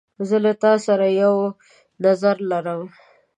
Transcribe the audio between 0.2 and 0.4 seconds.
زه